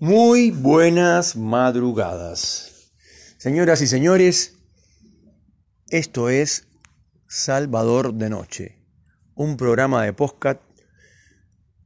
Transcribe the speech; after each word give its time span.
Muy 0.00 0.52
buenas 0.52 1.34
madrugadas. 1.34 2.92
Señoras 3.36 3.82
y 3.82 3.88
señores, 3.88 4.54
esto 5.90 6.28
es 6.28 6.68
Salvador 7.26 8.14
de 8.14 8.30
Noche, 8.30 8.78
un 9.34 9.56
programa 9.56 10.04
de 10.04 10.12
podcast 10.12 10.60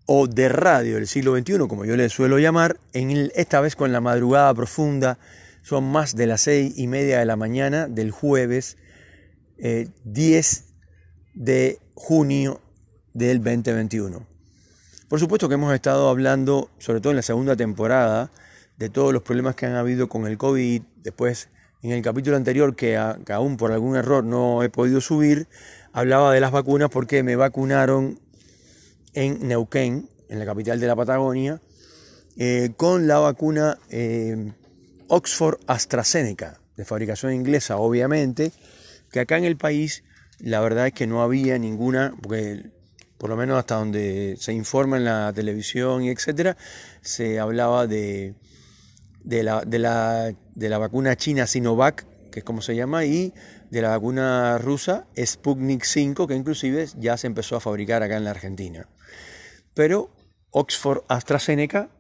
o 0.05 0.27
de 0.27 0.51
radio 0.51 0.97
del 0.97 1.07
siglo 1.07 1.35
XXI, 1.35 1.61
como 1.61 1.87
yo 1.87 1.97
le 1.97 2.11
suelo 2.11 2.39
llamar, 2.39 2.79
en 2.93 3.31
esta 3.35 3.63
vez 3.63 3.77
con 3.77 3.93
la 3.93 4.03
madrugada 4.03 4.53
profunda. 4.53 5.19
Son 5.63 5.83
más 5.91 6.15
de 6.15 6.27
las 6.27 6.43
seis 6.43 6.75
y 6.77 6.89
media 6.89 7.19
de 7.19 7.25
la 7.25 7.37
mañana 7.37 7.89
del 7.89 8.11
jueves 8.11 8.77
10 9.57 10.59
eh, 10.59 10.63
de 11.33 11.79
junio 11.95 12.61
del 13.15 13.39
2021. 13.43 14.32
Por 15.13 15.21
supuesto 15.21 15.47
que 15.47 15.57
hemos 15.57 15.75
estado 15.75 16.09
hablando, 16.09 16.71
sobre 16.79 17.03
todo 17.03 17.11
en 17.11 17.17
la 17.17 17.23
segunda 17.23 17.55
temporada, 17.55 18.31
de 18.79 18.89
todos 18.89 19.13
los 19.13 19.21
problemas 19.21 19.55
que 19.55 19.67
han 19.67 19.75
habido 19.75 20.09
con 20.09 20.27
el 20.27 20.39
COVID. 20.39 20.81
Después, 21.03 21.51
en 21.83 21.91
el 21.91 22.01
capítulo 22.01 22.35
anterior, 22.35 22.75
que, 22.75 22.97
aún 22.97 23.59
por 23.59 23.73
algún 23.73 23.95
error 23.95 24.25
no 24.25 24.63
he 24.63 24.71
podido 24.71 25.03
subir, 25.03 25.49
hablaba 25.93 26.33
de 26.33 26.41
las 26.41 26.51
vacunas 26.51 26.89
porque 26.89 27.23
me 27.23 27.37
vacunaron 27.37 28.21
en 29.13 29.47
Neuquén, 29.47 30.09
en 30.31 30.39
la 30.39 30.47
capital 30.47 30.81
de 30.81 30.87
la 30.87 30.97
Patagonia, 30.97 31.61
eh, 32.39 32.73
con 32.79 33.07
la 33.07 33.19
vacuna 33.19 33.77
eh, 33.91 34.55
Oxford 35.09 35.59
AstraZeneca, 35.67 36.59
de 36.79 36.87
fabricación 36.87 37.35
inglesa, 37.35 37.77
obviamente, 37.77 38.51
que 39.11 39.21
acá 39.21 39.37
en 39.37 39.45
el 39.45 39.59
país 39.59 40.05
la 40.39 40.61
verdad 40.61 40.87
es 40.87 40.95
que 40.95 41.07
no 41.07 41.23
había 41.23 41.59
ninguna, 41.59 42.15
por 43.23 43.31
lo 43.31 43.37
menos 43.37 43.57
hasta 43.57 43.77
donde 43.77 44.35
se 44.37 44.53
informa 44.53 44.97
en 44.97 45.05
la 45.05 45.33
televisión 45.33 46.03
y 46.03 46.11
etcétera, 46.11 46.57
se 47.03 47.39
hablaba 47.39 47.87
de, 47.87 48.35
de, 49.23 49.45
la, 49.45 49.61
de, 49.61 49.79
la, 49.79 50.35
de 50.57 50.69
la 50.69 50.79
vacuna 50.79 51.15
china 51.15 51.47
Sinovac, 51.47 52.05
que 52.33 52.41
es 52.41 52.45
como 52.45 52.63
se 52.63 52.75
llama, 52.75 53.05
y 53.05 53.33
de 53.71 53.81
la 53.81 53.91
vacuna 53.91 54.59
rusa 54.59 55.07
Sputnik 55.17 55.85
5, 55.85 56.27
que 56.27 56.35
inclusive 56.35 56.89
ya 56.99 57.17
se 57.17 57.29
empezó 57.29 57.55
a 57.55 57.61
fabricar 57.61 58.03
acá 58.03 58.17
en 58.17 58.25
la 58.25 58.33
Argentina. 58.33 58.89
Pero 59.73 60.11
Oxford 60.51 61.05
AstraZeneca, 61.07 61.91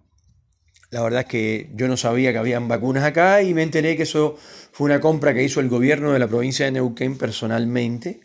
la 0.91 1.03
verdad 1.05 1.20
es 1.20 1.27
que 1.27 1.70
yo 1.77 1.86
no 1.86 1.97
sabía 1.97 2.33
que 2.33 2.39
habían 2.39 2.67
vacunas 2.67 3.05
acá 3.05 3.42
y 3.42 3.55
me 3.55 3.62
enteré 3.62 3.97
que 3.97 4.03
eso 4.03 4.36
fue 4.73 4.86
una 4.86 5.01
compra 5.01 5.34
que 5.34 5.45
hizo 5.45 5.61
el 5.61 5.69
gobierno 5.69 6.12
de 6.12 6.19
la 6.19 6.27
provincia 6.27 6.64
de 6.64 6.73
Neuquén 6.73 7.17
personalmente, 7.17 8.23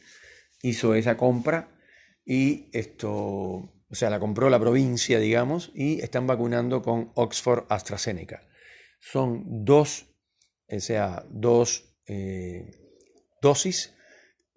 hizo 0.63 0.95
esa 0.95 1.15
compra 1.15 1.76
y 2.29 2.69
esto, 2.73 3.09
o 3.09 3.71
sea, 3.91 4.09
la 4.09 4.19
compró 4.19 4.49
la 4.49 4.59
provincia, 4.59 5.17
digamos, 5.17 5.71
y 5.73 6.01
están 6.01 6.27
vacunando 6.27 6.81
con 6.81 7.13
Oxford 7.15 7.63
AstraZeneca. 7.69 8.45
Son 8.99 9.63
dos, 9.63 10.07
o 10.69 10.79
sea, 10.81 11.23
dos 11.29 11.97
eh, 12.05 12.69
dosis. 13.41 13.93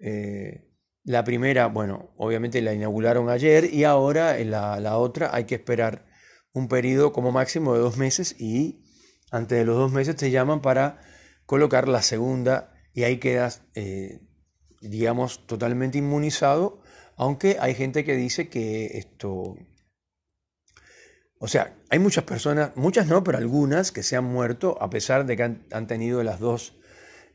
Eh, 0.01 0.69
la 1.05 1.23
primera, 1.23 1.69
bueno, 1.69 2.13
obviamente 2.17 2.61
la 2.61 2.75
inauguraron 2.75 3.31
ayer 3.31 3.73
y 3.73 3.85
ahora 3.85 4.37
la, 4.39 4.81
la, 4.81 4.99
otra 4.99 5.31
hay 5.33 5.45
que 5.45 5.55
esperar 5.55 6.07
un 6.53 6.67
periodo 6.67 7.13
como 7.13 7.31
máximo 7.31 7.75
de 7.75 7.81
dos 7.81 7.97
meses 7.97 8.35
y 8.41 8.85
antes 9.31 9.59
de 9.59 9.65
los 9.65 9.77
dos 9.77 9.93
meses 9.93 10.17
te 10.17 10.33
llaman 10.33 10.61
para 10.61 10.99
colocar 11.47 11.87
la 11.87 12.03
segunda 12.03 12.75
y 12.93 13.05
ahí 13.05 13.19
quedas, 13.19 13.63
eh, 13.77 14.23
digamos, 14.81 15.47
totalmente 15.47 15.99
inmunizado 15.99 16.83
aunque 17.21 17.59
hay 17.61 17.75
gente 17.75 18.03
que 18.03 18.17
dice 18.17 18.49
que 18.49 18.97
esto... 18.97 19.59
O 21.39 21.49
sea, 21.49 21.77
hay 21.91 21.99
muchas 21.99 22.25
personas, 22.25 22.75
muchas 22.77 23.09
no, 23.09 23.23
pero 23.23 23.37
algunas 23.37 23.93
que 23.93 24.03
se 24.03 24.17
han 24.17 24.25
muerto 24.25 24.79
a 24.81 24.89
pesar 24.89 25.27
de 25.27 25.37
que 25.37 25.43
han, 25.43 25.87
tenido 25.87 26.23
las 26.23 26.41
dos 26.41 26.79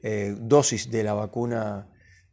eh, 0.02 0.36
dosis 0.40 0.90
de 0.90 1.04
la 1.04 1.14
vacuna, 1.14 1.88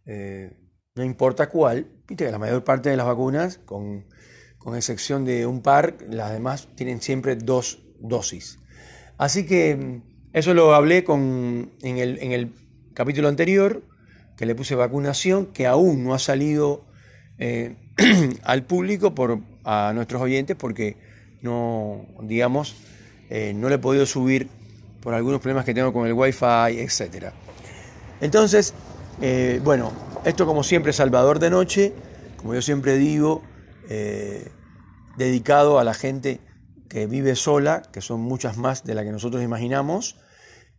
eh, 0.06 0.56
no 0.94 1.04
importa 1.04 1.50
cuál. 1.50 1.88
Viste 2.08 2.24
que 2.24 2.30
la 2.30 2.38
mayor 2.38 2.64
parte 2.64 2.88
de 2.88 2.96
las 2.96 3.04
vacunas, 3.04 3.58
con, 3.58 4.06
excepción 4.74 5.26
de 5.26 5.44
un 5.44 5.60
par, 5.60 5.98
las 6.08 6.32
demás 6.32 6.68
tienen 6.74 7.02
siempre 7.02 7.36
dos 7.36 7.82
dosis. 8.00 8.60
Así 9.18 9.44
que 9.44 9.76
mm, 9.76 10.02
eso 10.32 10.54
lo 10.54 10.74
hablé 10.74 11.04
con, 11.04 11.74
en, 11.82 11.98
el, 11.98 12.18
en 12.22 12.32
el 12.32 12.54
capítulo 12.94 13.28
anterior, 13.28 13.82
que 14.38 14.46
le 14.46 14.54
puse 14.54 14.74
vacunación, 14.74 15.52
que 15.52 15.66
aún 15.66 16.02
no 16.02 16.14
ha 16.14 16.18
salido 16.18 16.91
eh, 17.44 17.75
al 18.44 18.62
público, 18.62 19.16
por, 19.16 19.41
a 19.64 19.91
nuestros 19.97 20.22
oyentes, 20.22 20.56
porque 20.56 20.97
no, 21.42 22.06
digamos, 22.20 22.76
eh, 23.30 23.53
no 23.53 23.69
le 23.69 23.75
he 23.75 23.78
podido 23.78 24.06
subir 24.06 24.48
por 25.00 25.12
algunos 25.12 25.41
problemas 25.41 25.64
que 25.64 25.75
tengo 25.75 25.92
con 25.92 26.06
el 26.06 26.12
wifi, 26.12 26.78
etc. 26.78 27.32
Entonces, 28.20 28.75
eh, 29.20 29.60
bueno, 29.64 29.91
esto 30.25 30.47
como 30.47 30.62
siempre 30.62 30.92
Salvador 30.92 31.41
de 31.41 31.50
Noche, 31.50 31.92
como 32.36 32.54
yo 32.54 32.62
siempre 32.62 32.97
digo, 32.97 33.42
dedicado 35.19 35.78
a 35.78 35.84
la 35.84 35.92
gente 35.92 36.41
que 36.88 37.06
vive 37.06 37.34
sola, 37.34 37.82
que 37.92 38.00
son 38.00 38.20
muchas 38.20 38.56
más 38.56 38.84
de 38.84 38.94
las 38.94 39.04
que 39.04 39.10
nosotros 39.10 39.42
imaginamos, 39.42 40.16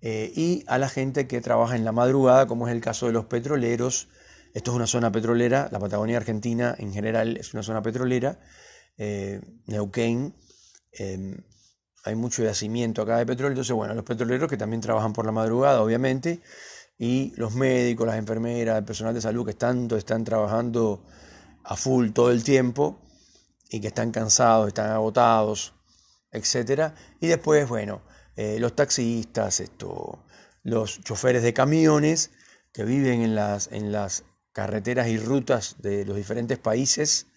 y 0.01 0.63
a 0.67 0.77
la 0.77 0.89
gente 0.89 1.27
que 1.27 1.41
trabaja 1.41 1.75
en 1.75 1.85
la 1.85 1.91
madrugada, 1.91 2.47
como 2.47 2.67
es 2.67 2.73
el 2.73 2.81
caso 2.81 3.05
de 3.05 3.11
los 3.11 3.25
petroleros, 3.25 4.07
esto 4.53 4.71
es 4.71 4.75
una 4.75 4.87
zona 4.87 5.11
petrolera, 5.11 5.67
la 5.71 5.79
Patagonia 5.79 6.17
Argentina 6.17 6.75
en 6.77 6.93
general 6.93 7.37
es 7.37 7.53
una 7.53 7.63
zona 7.63 7.81
petrolera, 7.81 8.39
eh, 8.97 9.41
Neuquén, 9.65 10.35
em, 10.91 11.37
hay 12.03 12.15
mucho 12.15 12.43
yacimiento 12.43 13.01
acá 13.01 13.17
de 13.17 13.25
petróleo, 13.25 13.53
entonces 13.53 13.75
bueno, 13.75 13.95
los 13.95 14.03
petroleros 14.03 14.49
que 14.49 14.57
también 14.57 14.81
trabajan 14.81 15.13
por 15.13 15.25
la 15.25 15.31
madrugada, 15.31 15.81
obviamente, 15.81 16.41
y 16.99 17.33
los 17.35 17.55
médicos, 17.55 18.05
las 18.05 18.17
enfermeras, 18.17 18.77
el 18.77 18.85
personal 18.85 19.13
de 19.13 19.21
salud 19.21 19.45
que 19.45 19.55
tanto 19.55 19.97
están 19.97 20.23
trabajando 20.23 21.03
a 21.63 21.75
full 21.75 22.11
todo 22.11 22.29
el 22.29 22.43
tiempo 22.43 22.99
y 23.69 23.79
que 23.81 23.87
están 23.87 24.11
cansados, 24.11 24.67
están 24.67 24.91
agotados, 24.91 25.73
etcétera, 26.31 26.93
y 27.19 27.27
después, 27.27 27.67
bueno, 27.67 28.01
eh, 28.35 28.57
los 28.59 28.75
taxistas, 28.75 29.59
esto, 29.59 30.23
los 30.61 31.01
choferes 31.01 31.41
de 31.41 31.53
camiones 31.53 32.31
que 32.71 32.83
viven 32.83 33.21
en 33.21 33.35
las 33.35 34.23
carreteras 34.53 35.07
y 35.07 35.17
rutas 35.17 35.75
de 35.79 36.05
los 36.05 36.15
diferentes 36.15 36.59
países, 36.59 37.27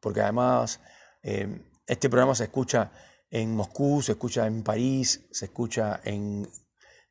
porque 0.00 0.22
además 0.22 0.80
eh, 1.22 1.60
este 1.86 2.08
programa 2.08 2.34
se 2.34 2.44
escucha 2.44 2.90
en 3.30 3.54
Moscú, 3.54 4.02
se 4.02 4.12
escucha 4.12 4.46
en 4.46 4.62
París, 4.62 5.26
se 5.30 5.46
escucha 5.46 6.00
en, 6.04 6.48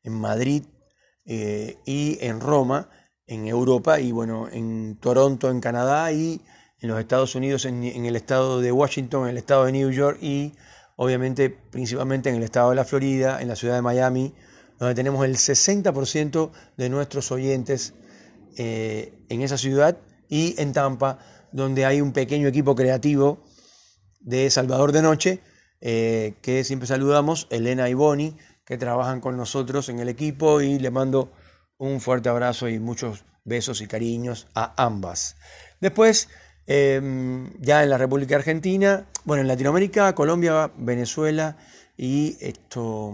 Madrid 0.04 0.64
eh, 1.24 1.78
y 1.86 2.18
en 2.20 2.40
Roma, 2.40 2.90
en 3.26 3.46
Europa, 3.46 4.00
y 4.00 4.12
bueno, 4.12 4.48
en 4.50 4.98
Toronto, 5.00 5.48
en 5.48 5.60
Canadá, 5.60 6.12
y 6.12 6.42
en 6.80 6.88
los 6.88 7.00
Estados 7.00 7.34
Unidos, 7.34 7.64
en, 7.64 7.84
en 7.84 8.04
el 8.04 8.16
estado 8.16 8.60
de 8.60 8.70
Washington, 8.70 9.24
en 9.24 9.30
el 9.30 9.38
estado 9.38 9.64
de 9.64 9.72
New 9.72 9.90
York, 9.90 10.18
y 10.20 10.52
obviamente 10.96 11.50
principalmente 11.50 12.28
en 12.28 12.36
el 12.36 12.42
estado 12.42 12.70
de 12.70 12.76
la 12.76 12.84
Florida, 12.84 13.40
en 13.40 13.48
la 13.48 13.56
ciudad 13.56 13.76
de 13.76 13.82
Miami, 13.82 14.34
donde 14.78 14.94
tenemos 14.94 15.24
el 15.24 15.36
60% 15.36 16.50
de 16.76 16.88
nuestros 16.88 17.30
oyentes 17.32 17.94
eh, 18.56 19.12
en 19.28 19.42
esa 19.42 19.58
ciudad 19.58 19.98
y 20.28 20.54
en 20.60 20.72
Tampa, 20.72 21.18
donde 21.52 21.84
hay 21.84 22.00
un 22.00 22.12
pequeño 22.12 22.48
equipo 22.48 22.74
creativo 22.74 23.44
de 24.20 24.50
Salvador 24.50 24.92
de 24.92 25.02
Noche, 25.02 25.40
eh, 25.80 26.34
que 26.42 26.64
siempre 26.64 26.88
saludamos, 26.88 27.46
Elena 27.50 27.88
y 27.88 27.94
Bonnie, 27.94 28.36
que 28.64 28.78
trabajan 28.78 29.20
con 29.20 29.36
nosotros 29.36 29.88
en 29.88 29.98
el 29.98 30.08
equipo 30.08 30.60
y 30.60 30.78
le 30.78 30.90
mando 30.90 31.30
un 31.78 32.00
fuerte 32.00 32.28
abrazo 32.28 32.68
y 32.68 32.78
muchos 32.78 33.24
besos 33.44 33.80
y 33.82 33.86
cariños 33.86 34.48
a 34.54 34.72
ambas. 34.82 35.36
Después, 35.80 36.28
em, 36.66 37.52
ya 37.60 37.82
en 37.82 37.90
la 37.90 37.98
República 37.98 38.36
Argentina, 38.36 39.06
bueno, 39.24 39.42
en 39.42 39.48
Latinoamérica, 39.48 40.14
Colombia, 40.14 40.72
Venezuela 40.78 41.56
y 41.96 42.36
esto, 42.40 43.12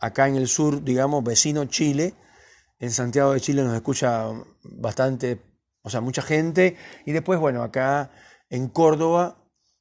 acá 0.00 0.28
en 0.28 0.36
el 0.36 0.46
sur, 0.46 0.84
digamos, 0.84 1.24
vecino 1.24 1.64
Chile, 1.64 2.14
en 2.78 2.90
Santiago 2.90 3.32
de 3.32 3.40
Chile 3.40 3.62
nos 3.62 3.74
escucha 3.74 4.30
bastante, 4.62 5.40
o 5.82 5.90
sea, 5.90 6.00
mucha 6.00 6.22
gente. 6.22 6.76
Y 7.06 7.12
después, 7.12 7.38
bueno, 7.38 7.62
acá 7.62 8.10
en 8.50 8.68
Córdoba, 8.68 9.38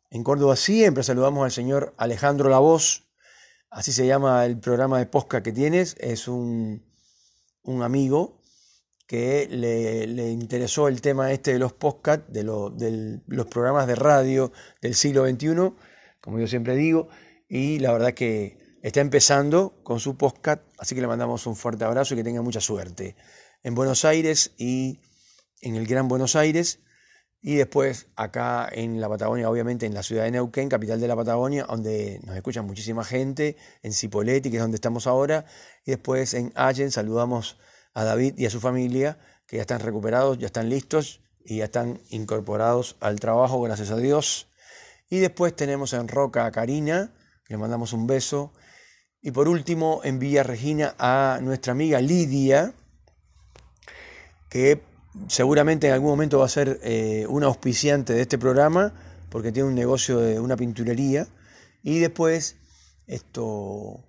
en 0.09 0.23
Córdoba 0.23 0.55
siempre 0.55 1.03
saludamos 1.03 1.43
al 1.43 1.51
señor 1.51 1.93
Alejandro 1.97 2.49
La 2.49 2.59
Voz, 2.59 3.07
así 3.69 3.91
se 3.91 4.05
llama 4.05 4.45
el 4.45 4.59
programa 4.59 4.99
de 4.99 5.05
posca 5.05 5.43
que 5.43 5.51
tienes, 5.51 5.95
es 5.99 6.27
un, 6.27 6.83
amigo 7.81 8.41
que 9.07 9.47
le, 9.49 10.31
interesó 10.31 10.87
el 10.87 11.01
tema 11.01 11.31
este 11.31 11.53
de 11.53 11.59
los 11.59 11.73
podcast, 11.73 12.27
de, 12.29 12.43
de 12.43 13.21
los 13.27 13.45
programas 13.47 13.87
de 13.87 13.95
radio 13.95 14.51
del 14.81 14.95
siglo 14.95 15.27
XXI, 15.27 15.73
como 16.21 16.39
yo 16.39 16.47
siempre 16.47 16.75
digo, 16.75 17.09
y 17.49 17.79
la 17.79 17.91
verdad 17.91 18.13
que 18.13 18.62
Está 18.83 18.99
empezando 18.99 19.79
con 19.83 20.01
su 20.01 20.17
podcast, 20.17 20.61
así 20.77 20.93
que 20.93 20.99
le 20.99 21.07
mandamos 21.07 21.47
un 21.47 21.55
fuerte 21.55 21.85
abrazo 21.85 22.13
y 22.13 22.17
que 22.17 22.23
tenga 22.25 22.41
mucha 22.41 22.59
suerte. 22.59 23.15
En 23.63 23.75
Buenos 23.75 24.03
Aires 24.03 24.51
y 24.57 24.99
en 25.61 25.77
el 25.77 25.87
Gran 25.87 26.09
Buenos 26.09 26.35
Aires, 26.35 26.81
Y 27.45 27.55
después 27.55 28.07
acá 28.17 28.67
en 28.69 28.99
la 28.99 29.07
Patagonia, 29.07 29.49
obviamente 29.49 29.85
en 29.85 29.93
la 29.93 30.03
ciudad 30.03 30.23
de 30.23 30.31
Neuquén, 30.31 30.67
capital 30.67 30.99
de 30.99 31.07
la 31.07 31.15
Patagonia, 31.15 31.65
donde 31.65 32.19
nos 32.25 32.35
escucha 32.35 32.61
muchísima 32.61 33.05
gente, 33.05 33.55
en 33.83 33.93
Cipolletti, 33.93 34.49
que 34.49 34.57
es 34.57 34.61
donde 34.61 34.75
estamos 34.75 35.07
ahora, 35.07 35.45
y 35.85 35.91
después 35.91 36.33
en 36.33 36.51
Allen 36.55 36.91
saludamos 36.91 37.57
a 37.93 38.03
David 38.03 38.35
y 38.37 38.47
a 38.47 38.49
su 38.49 38.59
familia, 38.59 39.17
que 39.47 39.57
ya 39.57 39.61
están 39.61 39.79
recuperados, 39.79 40.39
ya 40.39 40.47
están 40.47 40.69
listos 40.69 41.21
y 41.45 41.59
ya 41.59 41.65
están 41.65 42.01
incorporados 42.09 42.97
al 42.99 43.21
trabajo, 43.21 43.61
gracias 43.61 43.91
a 43.91 43.97
Dios. 43.97 44.47
Y 45.09 45.19
después 45.19 45.55
tenemos 45.55 45.93
en 45.93 46.09
Roca 46.09 46.45
a 46.45 46.51
Karina, 46.51 47.13
le 47.47 47.57
mandamos 47.57 47.93
un 47.93 48.07
beso. 48.07 48.53
Y 49.25 49.31
por 49.31 49.47
último, 49.47 50.01
en 50.03 50.19
Villa 50.19 50.43
Regina 50.43 50.95
a 50.99 51.39
nuestra 51.41 51.71
amiga 51.71 52.01
Lidia, 52.01 52.73
que 54.49 54.81
seguramente 55.29 55.87
en 55.87 55.93
algún 55.93 56.09
momento 56.09 56.39
va 56.39 56.45
a 56.45 56.49
ser 56.49 56.81
eh, 56.83 57.25
una 57.29 57.45
auspiciante 57.47 58.11
de 58.11 58.21
este 58.21 58.37
programa, 58.37 58.93
porque 59.29 59.53
tiene 59.53 59.69
un 59.69 59.75
negocio 59.75 60.19
de 60.19 60.41
una 60.41 60.57
pinturería. 60.57 61.25
Y 61.83 61.99
después 61.99 62.57
esto, 63.07 64.03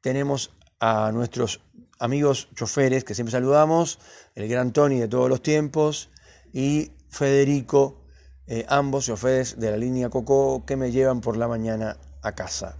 tenemos 0.00 0.52
a 0.78 1.10
nuestros 1.10 1.60
amigos 1.98 2.48
choferes 2.54 3.02
que 3.02 3.16
siempre 3.16 3.32
saludamos, 3.32 3.98
el 4.36 4.48
gran 4.48 4.72
Tony 4.72 5.00
de 5.00 5.08
todos 5.08 5.28
los 5.28 5.42
tiempos 5.42 6.08
y 6.52 6.92
Federico, 7.08 8.04
eh, 8.46 8.64
ambos 8.68 9.06
choferes 9.06 9.58
de 9.58 9.72
la 9.72 9.76
línea 9.76 10.08
Coco 10.08 10.64
que 10.64 10.76
me 10.76 10.92
llevan 10.92 11.20
por 11.20 11.36
la 11.36 11.48
mañana 11.48 11.96
a 12.22 12.32
casa. 12.36 12.79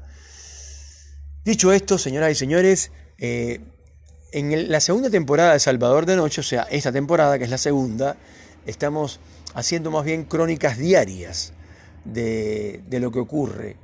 Dicho 1.42 1.72
esto, 1.72 1.96
señoras 1.96 2.32
y 2.32 2.34
señores, 2.34 2.92
eh, 3.16 3.60
en 4.30 4.70
la 4.70 4.78
segunda 4.78 5.08
temporada 5.08 5.54
de 5.54 5.58
Salvador 5.58 6.04
de 6.04 6.14
Noche, 6.14 6.42
o 6.42 6.44
sea, 6.44 6.64
esta 6.64 6.92
temporada 6.92 7.38
que 7.38 7.44
es 7.44 7.50
la 7.50 7.56
segunda, 7.56 8.18
estamos 8.66 9.20
haciendo 9.54 9.90
más 9.90 10.04
bien 10.04 10.24
crónicas 10.24 10.76
diarias 10.76 11.54
de, 12.04 12.82
lo 12.90 13.10
que 13.10 13.20
ocurre. 13.20 13.76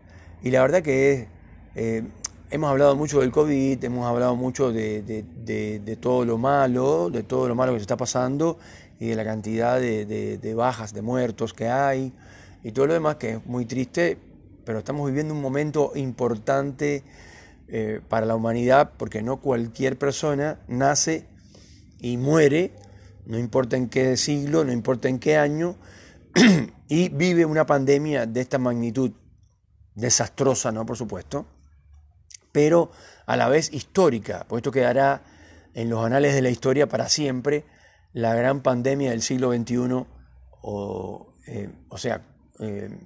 Y 0.42 0.50
la 0.50 0.60
verdad 0.60 0.82
que 0.82 1.28
eh, 1.74 2.02
hemos 2.50 2.70
hablado 2.70 2.94
mucho 2.94 3.20
del 3.20 3.32
COVID, 3.32 3.82
hemos 3.82 4.06
hablado 4.06 4.36
mucho 4.36 4.70
de, 4.70 5.98
todo 5.98 6.26
lo 6.26 6.36
malo, 6.36 7.08
de 7.08 7.22
todo 7.22 7.48
lo 7.48 7.54
malo 7.54 7.72
que 7.72 7.78
se 7.78 7.84
está 7.84 7.96
pasando 7.96 8.58
y 9.00 9.06
de 9.06 9.16
la 9.16 9.24
cantidad 9.24 9.80
de, 9.80 10.54
bajas, 10.54 10.92
de 10.92 11.00
muertos 11.00 11.54
que 11.54 11.68
hay 11.68 12.12
y 12.62 12.72
todo 12.72 12.86
lo 12.86 12.92
demás 12.92 13.16
que 13.16 13.30
es 13.30 13.46
muy 13.46 13.64
triste, 13.64 14.18
pero 14.66 14.80
estamos 14.80 15.06
viviendo 15.06 15.32
un 15.32 15.40
momento 15.40 15.92
importante 15.94 17.02
eh, 17.68 18.00
para 18.08 18.26
la 18.26 18.36
humanidad, 18.36 18.92
porque 18.96 19.22
no 19.22 19.38
cualquier 19.40 19.98
persona 19.98 20.60
nace 20.68 21.26
y 21.98 22.16
muere, 22.16 22.72
no 23.24 23.40
importa 23.40 23.76
en 23.76 23.88
qué 23.88 24.16
siglo, 24.16 24.62
no 24.62 24.70
importa 24.70 25.08
en 25.08 25.18
qué 25.18 25.36
año, 25.36 25.76
y 26.88 27.08
vive 27.08 27.44
una 27.44 27.66
pandemia 27.66 28.26
de 28.26 28.40
esta 28.40 28.58
magnitud, 28.58 29.10
desastrosa, 29.96 30.70
¿no? 30.70 30.86
Por 30.86 30.96
supuesto, 30.96 31.46
pero 32.52 32.92
a 33.26 33.36
la 33.36 33.48
vez 33.48 33.72
histórica, 33.72 34.46
porque 34.48 34.58
esto 34.60 34.70
quedará 34.70 35.24
en 35.74 35.90
los 35.90 36.04
anales 36.04 36.34
de 36.34 36.42
la 36.42 36.50
historia 36.50 36.86
para 36.86 37.08
siempre, 37.08 37.64
la 38.12 38.32
gran 38.36 38.62
pandemia 38.62 39.10
del 39.10 39.22
siglo 39.22 39.52
XXI, 39.52 40.06
o, 40.62 41.34
eh, 41.48 41.68
o 41.88 41.98
sea, 41.98 42.22
eh, 42.60 42.96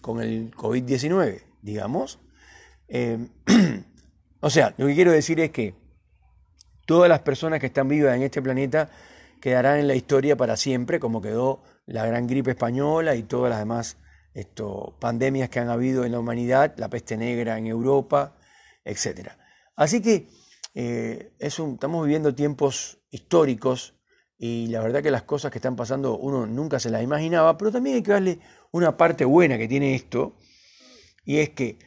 con 0.00 0.22
el 0.22 0.50
COVID-19, 0.50 1.42
digamos. 1.60 2.20
O 4.40 4.50
sea, 4.50 4.74
lo 4.76 4.86
que 4.86 4.94
quiero 4.94 5.12
decir 5.12 5.40
es 5.40 5.50
que 5.50 5.74
todas 6.86 7.08
las 7.08 7.20
personas 7.20 7.60
que 7.60 7.66
están 7.66 7.88
vivas 7.88 8.16
en 8.16 8.22
este 8.22 8.40
planeta 8.40 8.90
quedarán 9.40 9.78
en 9.78 9.88
la 9.88 9.94
historia 9.94 10.36
para 10.36 10.56
siempre, 10.56 11.00
como 11.00 11.20
quedó 11.20 11.62
la 11.86 12.06
gran 12.06 12.26
gripe 12.26 12.50
española 12.50 13.14
y 13.14 13.22
todas 13.22 13.50
las 13.50 13.58
demás 13.58 13.96
pandemias 15.00 15.48
que 15.48 15.58
han 15.58 15.68
habido 15.68 16.04
en 16.04 16.12
la 16.12 16.20
humanidad, 16.20 16.74
la 16.76 16.88
peste 16.88 17.16
negra 17.16 17.58
en 17.58 17.66
Europa, 17.66 18.36
etc. 18.84 19.30
Así 19.74 20.00
que 20.00 20.28
eh, 20.74 21.32
estamos 21.38 22.04
viviendo 22.04 22.34
tiempos 22.34 22.98
históricos 23.10 23.94
y 24.38 24.68
la 24.68 24.80
verdad 24.80 25.02
que 25.02 25.10
las 25.10 25.24
cosas 25.24 25.50
que 25.50 25.58
están 25.58 25.74
pasando 25.74 26.16
uno 26.16 26.46
nunca 26.46 26.78
se 26.78 26.90
las 26.90 27.02
imaginaba, 27.02 27.58
pero 27.58 27.72
también 27.72 27.96
hay 27.96 28.02
que 28.02 28.12
darle 28.12 28.38
una 28.70 28.96
parte 28.96 29.24
buena 29.24 29.58
que 29.58 29.66
tiene 29.66 29.96
esto, 29.96 30.36
y 31.24 31.38
es 31.38 31.50
que, 31.50 31.78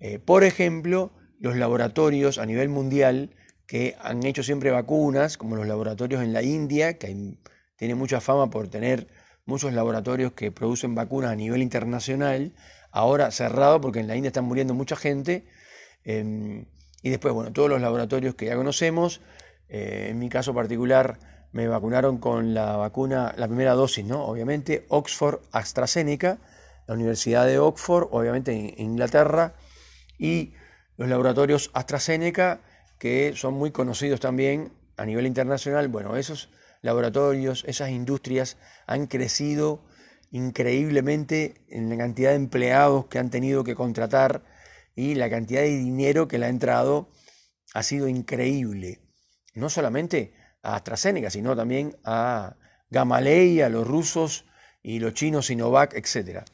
eh, 0.00 0.18
por 0.18 0.44
ejemplo, 0.44 1.12
los 1.40 1.56
laboratorios 1.56 2.38
a 2.38 2.46
nivel 2.46 2.68
mundial 2.68 3.30
que 3.66 3.96
han 4.00 4.24
hecho 4.24 4.42
siempre 4.42 4.70
vacunas, 4.70 5.36
como 5.36 5.54
los 5.54 5.66
laboratorios 5.66 6.22
en 6.22 6.32
la 6.32 6.42
India, 6.42 6.98
que 6.98 7.36
tiene 7.76 7.94
mucha 7.94 8.20
fama 8.20 8.50
por 8.50 8.68
tener 8.68 9.08
muchos 9.44 9.72
laboratorios 9.72 10.32
que 10.32 10.50
producen 10.50 10.94
vacunas 10.94 11.32
a 11.32 11.36
nivel 11.36 11.62
internacional, 11.62 12.54
ahora 12.90 13.30
cerrado 13.30 13.80
porque 13.80 14.00
en 14.00 14.08
la 14.08 14.16
India 14.16 14.28
están 14.28 14.44
muriendo 14.44 14.74
mucha 14.74 14.96
gente, 14.96 15.46
em, 16.04 16.64
y 17.02 17.10
después, 17.10 17.32
bueno, 17.34 17.52
todos 17.52 17.68
los 17.68 17.80
laboratorios 17.80 18.34
que 18.34 18.46
ya 18.46 18.56
conocemos, 18.56 19.20
eh, 19.68 20.08
en 20.10 20.18
mi 20.18 20.28
caso 20.28 20.54
particular 20.54 21.18
me 21.52 21.68
vacunaron 21.68 22.18
con 22.18 22.54
la 22.54 22.76
vacuna, 22.76 23.34
la 23.36 23.46
primera 23.46 23.74
dosis, 23.74 24.04
¿no? 24.04 24.24
Obviamente, 24.24 24.86
Oxford 24.88 25.40
AstraZeneca, 25.52 26.38
la 26.86 26.94
Universidad 26.94 27.46
de 27.46 27.58
Oxford, 27.58 28.08
obviamente 28.10 28.52
en 28.52 28.74
Inglaterra, 28.78 29.54
y 30.18 30.54
los 30.98 31.08
laboratorios 31.08 31.70
AstraZeneca, 31.72 32.60
que 32.98 33.32
son 33.34 33.54
muy 33.54 33.70
conocidos 33.70 34.20
también 34.20 34.72
a 34.96 35.06
nivel 35.06 35.26
internacional, 35.26 35.88
bueno, 35.88 36.16
esos 36.16 36.50
laboratorios, 36.82 37.64
esas 37.66 37.90
industrias 37.90 38.56
han 38.86 39.06
crecido 39.06 39.84
increíblemente 40.32 41.64
en 41.68 41.88
la 41.88 41.96
cantidad 41.96 42.30
de 42.30 42.36
empleados 42.36 43.06
que 43.06 43.20
han 43.20 43.30
tenido 43.30 43.62
que 43.64 43.76
contratar 43.76 44.44
y 44.96 45.14
la 45.14 45.30
cantidad 45.30 45.62
de 45.62 45.78
dinero 45.78 46.26
que 46.26 46.38
le 46.38 46.46
ha 46.46 46.50
entrado 46.50 47.08
ha 47.74 47.84
sido 47.84 48.08
increíble. 48.08 49.00
No 49.54 49.70
solamente 49.70 50.34
a 50.62 50.74
AstraZeneca, 50.74 51.30
sino 51.30 51.54
también 51.54 51.96
a 52.02 52.56
Gamaleya, 52.90 53.66
a 53.66 53.68
los 53.70 53.86
rusos 53.86 54.46
y 54.82 54.98
los 54.98 55.14
chinos 55.14 55.46
Sinovac, 55.46 55.94
etc. 55.94 56.44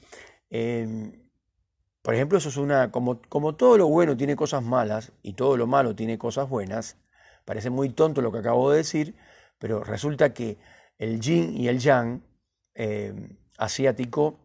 Por 2.04 2.14
ejemplo, 2.14 2.36
eso 2.36 2.50
es 2.50 2.58
una, 2.58 2.90
como, 2.90 3.22
como 3.30 3.54
todo 3.54 3.78
lo 3.78 3.88
bueno 3.88 4.14
tiene 4.14 4.36
cosas 4.36 4.62
malas 4.62 5.12
y 5.22 5.32
todo 5.32 5.56
lo 5.56 5.66
malo 5.66 5.96
tiene 5.96 6.18
cosas 6.18 6.50
buenas, 6.50 6.98
parece 7.46 7.70
muy 7.70 7.88
tonto 7.88 8.20
lo 8.20 8.30
que 8.30 8.40
acabo 8.40 8.70
de 8.70 8.76
decir, 8.76 9.14
pero 9.58 9.82
resulta 9.82 10.34
que 10.34 10.58
el 10.98 11.18
yin 11.18 11.56
y 11.56 11.68
el 11.68 11.78
yang 11.78 12.20
eh, 12.74 13.14
asiático, 13.56 14.38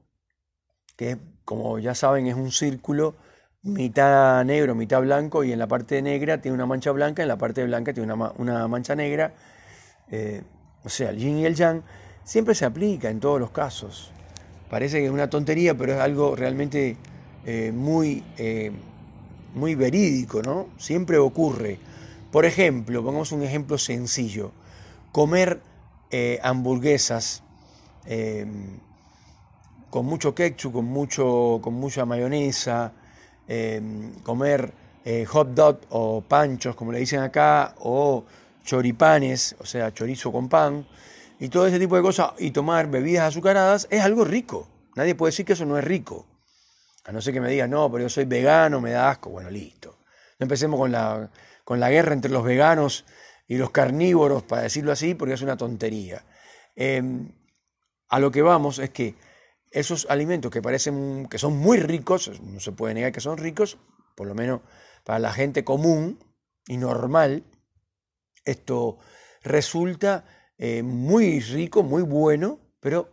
que 0.95 1.17
como 1.43 1.79
ya 1.79 1.93
saben 1.95 2.27
es 2.27 2.35
un 2.35 2.53
círculo, 2.53 3.15
mitad 3.61 4.45
negro, 4.45 4.73
mitad 4.73 5.01
blanco, 5.01 5.43
y 5.43 5.51
en 5.51 5.59
la 5.59 5.67
parte 5.67 6.01
negra 6.01 6.39
tiene 6.39 6.55
una 6.55 6.65
mancha 6.65 6.91
blanca, 6.91 7.23
en 7.23 7.27
la 7.27 7.37
parte 7.37 7.65
blanca 7.65 7.91
tiene 7.91 8.13
una, 8.13 8.67
mancha 8.69 8.95
negra, 8.95 9.33
eh, 10.09 10.43
o 10.85 10.87
sea, 10.87 11.09
el 11.09 11.17
yin 11.17 11.39
y 11.39 11.45
el 11.45 11.55
yang, 11.55 11.83
siempre 12.23 12.55
se 12.55 12.63
aplica 12.63 13.09
en 13.09 13.19
todos 13.19 13.37
los 13.37 13.51
casos. 13.51 14.13
Parece 14.69 14.99
que 14.99 15.07
es 15.07 15.11
una 15.11 15.29
tontería, 15.29 15.75
pero 15.75 15.95
es 15.95 15.99
algo 15.99 16.37
realmente 16.37 16.95
eh, 17.45 17.71
muy, 17.71 18.23
eh, 18.37 18.71
muy 19.53 19.75
verídico, 19.75 20.41
¿no? 20.41 20.67
Siempre 20.77 21.17
ocurre. 21.17 21.79
Por 22.31 22.45
ejemplo, 22.45 23.03
pongamos 23.03 23.31
un 23.31 23.43
ejemplo 23.43 23.77
sencillo, 23.77 24.51
comer 25.11 25.61
eh, 26.11 26.39
hamburguesas 26.43 27.43
con 29.89 30.05
mucho 30.05 30.33
ketchup, 30.33 30.73
con, 30.73 30.85
mucho, 30.85 31.59
con 31.61 31.75
mucha 31.75 32.05
mayonesa, 32.05 32.93
comer 34.23 34.73
hot 35.27 35.49
dog 35.49 35.79
o 35.89 36.21
panchos, 36.21 36.75
como 36.75 36.91
le 36.91 36.99
dicen 36.99 37.19
acá, 37.19 37.75
o 37.79 38.25
choripanes, 38.63 39.55
o 39.59 39.65
sea, 39.65 39.93
chorizo 39.93 40.31
con 40.31 40.49
pan, 40.49 40.87
y 41.39 41.49
todo 41.49 41.67
ese 41.67 41.77
tipo 41.77 41.95
de 41.95 42.01
cosas, 42.01 42.31
y 42.39 42.49
tomar 42.49 42.89
bebidas 42.89 43.27
azucaradas, 43.27 43.87
es 43.91 44.01
algo 44.01 44.25
rico. 44.25 44.67
Nadie 44.95 45.13
puede 45.13 45.31
decir 45.31 45.45
que 45.45 45.53
eso 45.53 45.65
no 45.65 45.77
es 45.77 45.83
rico. 45.83 46.25
A 47.09 47.11
no 47.11 47.21
ser 47.21 47.33
que 47.33 47.41
me 47.41 47.49
digas, 47.49 47.67
no, 47.67 47.91
pero 47.91 48.03
yo 48.03 48.09
soy 48.09 48.25
vegano, 48.25 48.79
me 48.79 48.91
da 48.91 49.09
asco. 49.09 49.31
Bueno, 49.31 49.49
listo. 49.49 49.97
No 50.37 50.43
empecemos 50.43 50.79
con 50.79 50.91
la, 50.91 51.31
con 51.63 51.79
la 51.79 51.89
guerra 51.89 52.13
entre 52.13 52.29
los 52.29 52.43
veganos 52.43 53.03
y 53.47 53.57
los 53.57 53.71
carnívoros, 53.71 54.43
para 54.43 54.61
decirlo 54.61 54.91
así, 54.91 55.15
porque 55.15 55.33
es 55.33 55.41
una 55.41 55.57
tontería. 55.57 56.23
Em, 56.75 57.31
a 58.09 58.19
lo 58.19 58.29
que 58.29 58.43
vamos 58.43 58.77
es 58.77 58.91
que 58.91 59.15
esos 59.71 60.05
alimentos 60.07 60.51
que 60.51 60.61
parecen 60.61 61.25
que 61.25 61.39
son 61.39 61.57
muy 61.57 61.79
ricos, 61.79 62.39
no 62.43 62.59
se 62.59 62.73
puede 62.73 62.93
negar 62.93 63.11
que 63.11 63.21
son 63.21 63.39
ricos, 63.39 63.79
por 64.15 64.27
lo 64.27 64.35
menos 64.35 64.61
para 65.03 65.17
la 65.17 65.33
gente 65.33 65.63
común 65.63 66.23
y 66.67 66.77
normal, 66.77 67.43
esto 68.45 68.99
resulta 69.41 70.25
eh, 70.59 70.83
muy 70.83 71.39
rico, 71.39 71.81
muy 71.81 72.03
bueno, 72.03 72.59
pero 72.79 73.09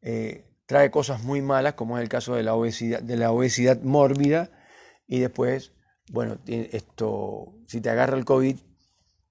eh, 0.00 0.44
trae 0.72 0.90
cosas 0.90 1.22
muy 1.22 1.42
malas, 1.42 1.74
como 1.74 1.98
es 1.98 2.02
el 2.02 2.08
caso 2.08 2.34
de 2.34 2.42
la 2.42 2.54
obesidad, 2.54 3.02
de 3.02 3.18
la 3.18 3.30
obesidad 3.30 3.82
mórbida, 3.82 4.48
y 5.06 5.18
después, 5.18 5.74
bueno, 6.10 6.38
esto, 6.46 7.52
si 7.66 7.82
te 7.82 7.90
agarra 7.90 8.16
el 8.16 8.24
COVID, 8.24 8.56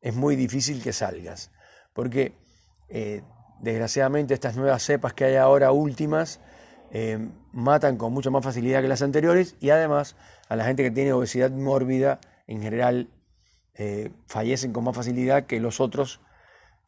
es 0.02 0.16
muy 0.16 0.36
difícil 0.36 0.84
que 0.84 0.94
salgas, 0.94 1.50
porque 1.94 2.36
eh, 2.90 3.24
desgraciadamente 3.60 4.36
estas 4.36 4.56
nuevas 4.56 4.84
cepas 4.84 5.16
que 5.16 5.26
hay 5.26 5.36
ahora 5.38 5.72
últimas 5.72 6.42
eh, 6.92 7.18
matan 7.54 7.98
con 7.98 8.14
mucha 8.14 8.30
más 8.30 8.44
facilidad 8.44 8.84
que 8.84 8.88
las 8.88 9.02
anteriores 9.02 9.56
y 9.60 9.72
además 9.72 10.16
a 10.48 10.56
la 10.56 10.66
gente 10.66 10.84
que 10.84 10.92
tiene 10.92 11.12
obesidad 11.12 11.50
mórbida 11.50 12.20
en 12.46 12.62
general 12.62 13.10
eh, 13.74 14.12
fallecen 14.28 14.74
con 14.74 14.84
más 14.84 14.96
facilidad 14.96 15.48
que 15.48 15.60
los 15.60 15.80
otros, 15.80 16.22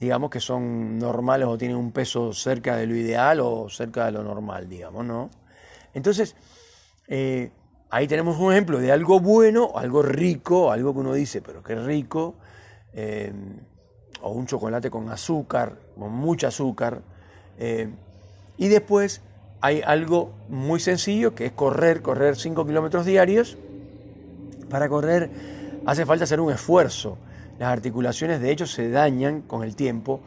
digamos, 0.03 0.29
que 0.29 0.39
son 0.39 0.99
normales 0.99 1.47
o 1.47 1.57
tienen 1.57 1.77
un 1.77 1.91
peso 1.91 2.33
cerca 2.33 2.75
de 2.77 2.85
lo 2.85 2.95
ideal 2.95 3.39
o 3.39 3.69
cerca 3.69 4.05
de 4.05 4.11
lo 4.11 4.23
normal, 4.23 4.67
digamos, 4.67 5.05
¿no? 5.05 5.29
Entonces, 5.93 6.35
eh, 7.07 7.51
ahí 7.89 8.07
tenemos 8.07 8.37
un 8.39 8.51
ejemplo 8.51 8.79
de 8.79 8.91
algo 8.91 9.19
bueno, 9.19 9.71
algo 9.75 10.01
rico, 10.01 10.71
algo 10.71 10.93
que 10.93 10.99
uno 10.99 11.13
dice, 11.13 11.41
pero 11.41 11.63
qué 11.63 11.75
rico, 11.75 12.35
o 14.21 14.29
un 14.31 14.45
chocolate 14.45 14.89
con 14.89 15.09
azúcar, 15.09 15.77
con 15.97 16.11
mucho 16.11 16.47
azúcar, 16.47 17.01
y 18.57 18.67
después 18.67 19.21
hay 19.63 19.81
algo 19.81 20.33
muy 20.49 20.81
sencillo 20.81 21.33
que 21.33 21.45
es 21.45 21.53
correr, 21.53 22.01
correr 22.01 22.35
5 22.35 22.65
kilómetros 22.65 23.05
diarios. 23.05 23.57
Para 24.69 24.89
correr 24.89 25.29
hace 25.85 26.05
falta 26.05 26.25
hacer 26.25 26.41
un 26.41 26.51
esfuerzo. 26.51 27.17
Las 27.59 27.71
articulaciones 27.71 28.41
de 28.41 28.51
hecho 28.51 28.65
se 28.67 28.89
dañan 28.89 29.41
con 29.41 29.63
el 29.63 29.75
tiempo. 29.75 30.21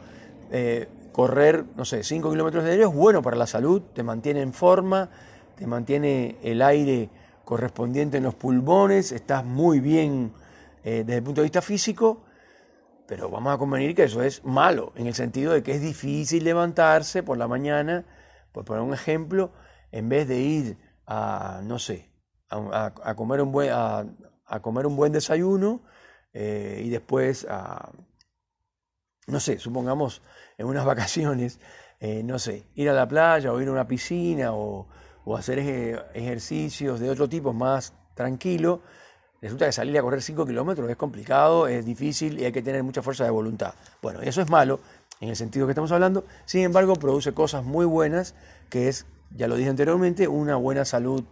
Eh, 0.51 0.87
correr, 1.11 1.65
no 1.75 1.83
sé, 1.83 2.03
5 2.03 2.29
kilómetros 2.29 2.63
diarios 2.63 2.91
es 2.91 2.95
bueno 2.95 3.21
para 3.21 3.35
la 3.35 3.47
salud, 3.47 3.81
te 3.93 4.03
mantiene 4.03 4.41
en 4.41 4.53
forma, 4.53 5.09
te 5.55 5.65
mantiene 5.65 6.37
el 6.43 6.61
aire 6.61 7.09
correspondiente 7.43 8.17
en 8.17 8.23
los 8.23 8.35
pulmones, 8.35 9.11
estás 9.11 9.43
muy 9.43 9.79
bien 9.79 10.31
eh, 10.83 11.03
desde 11.05 11.17
el 11.17 11.23
punto 11.23 11.41
de 11.41 11.45
vista 11.45 11.61
físico, 11.63 12.21
pero 13.07 13.29
vamos 13.29 13.53
a 13.53 13.57
convenir 13.57 13.95
que 13.95 14.03
eso 14.03 14.21
es 14.21 14.43
malo, 14.43 14.93
en 14.95 15.07
el 15.07 15.15
sentido 15.15 15.53
de 15.53 15.63
que 15.63 15.71
es 15.71 15.81
difícil 15.81 16.43
levantarse 16.43 17.23
por 17.23 17.37
la 17.37 17.47
mañana 17.47 18.05
por 18.51 18.65
poner 18.65 18.83
un 18.83 18.93
ejemplo, 18.93 19.51
en 19.91 20.09
vez 20.09 20.27
de 20.27 20.39
ir 20.39 20.77
a, 21.05 21.61
no 21.63 21.79
sé, 21.79 22.11
a, 22.49 23.15
comer, 23.15 23.41
un 23.41 23.51
buen, 23.51 23.71
a, 23.71 24.05
comer 24.61 24.85
un 24.85 24.95
buen 24.95 25.11
desayuno 25.11 25.81
eh, 26.39 26.83
y 26.85 26.89
después 26.89 27.47
a, 27.49 27.89
no 29.25 29.39
sé, 29.39 29.57
supongamos 29.57 30.21
en 30.59 30.67
unas 30.67 30.85
vacaciones, 30.93 31.59
eh, 31.99 32.21
no 32.23 32.37
sé, 32.37 32.63
ir 32.75 32.91
a 32.91 32.93
la 32.93 33.07
playa 33.07 33.51
o 33.51 33.59
ir 33.59 33.67
a 33.69 33.71
una 33.71 33.87
piscina 33.87 34.53
o, 34.53 34.87
hacer 35.35 35.59
ejercicios 36.13 37.01
de 37.01 37.09
otro 37.09 37.27
tipo 37.27 37.51
más 37.51 37.91
tranquilo, 38.13 38.81
resulta 39.41 39.65
que 39.65 39.73
salir 39.73 39.97
a 39.97 40.01
correr 40.01 40.21
5 40.21 40.45
kilómetros 40.45 40.89
es 40.89 40.95
complicado, 40.95 41.67
es 41.67 41.85
difícil 41.85 42.39
y 42.39 42.45
hay 42.45 42.53
que 42.53 42.61
tener 42.61 42.81
mucha 42.81 43.01
fuerza 43.01 43.25
de 43.25 43.31
voluntad. 43.31 43.73
Bueno, 44.01 44.21
eso 44.21 44.41
es 44.41 44.49
malo, 44.49 44.79
en 45.19 45.27
el 45.27 45.35
sentido 45.35 45.65
que 45.65 45.71
estamos 45.71 45.91
hablando, 45.91 46.23
sin 46.45 46.61
embargo 46.61 46.93
produce 46.93 47.33
cosas 47.33 47.65
muy 47.65 47.85
buenas, 47.85 48.35
que 48.69 48.87
es, 48.87 49.05
ya 49.31 49.49
lo 49.49 49.57
dije 49.57 49.69
anteriormente, 49.69 50.29
una 50.29 50.55
buena 50.55 50.85
salud 50.85 51.25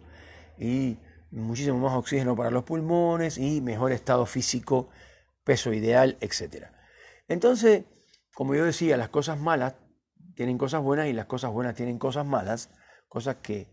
y 0.58 0.98
muchísimo 1.42 1.78
más 1.78 1.94
oxígeno 1.94 2.36
para 2.36 2.52
los 2.52 2.64
pulmones 2.64 3.38
y 3.38 3.62
mejor 3.62 3.92
estado 3.92 4.26
físico, 4.26 4.90
peso 5.44 5.74
ideal, 5.74 6.18
etc. 6.22 6.68
Entonces, 7.28 7.86
como 8.34 8.56
yo 8.56 8.66
decía, 8.66 8.98
las 8.98 9.10
cosas 9.10 9.40
malas 9.40 9.76
tienen 10.36 10.58
cosas 10.58 10.82
buenas 10.82 11.08
y 11.08 11.14
las 11.14 11.26
cosas 11.26 11.52
buenas 11.52 11.76
tienen 11.76 11.98
cosas 11.98 12.26
malas, 12.26 12.70
cosas 13.08 13.38
que 13.42 13.68